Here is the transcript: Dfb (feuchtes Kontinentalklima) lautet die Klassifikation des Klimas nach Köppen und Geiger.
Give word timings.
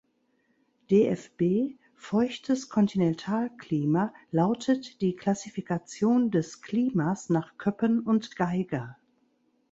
Dfb 0.89 1.77
(feuchtes 1.93 2.69
Kontinentalklima) 2.69 4.11
lautet 4.31 4.99
die 4.99 5.15
Klassifikation 5.15 6.31
des 6.31 6.63
Klimas 6.63 7.29
nach 7.29 7.55
Köppen 7.59 7.99
und 7.99 8.35
Geiger. 8.35 8.97